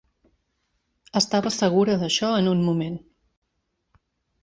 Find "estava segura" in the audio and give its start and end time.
1.21-1.99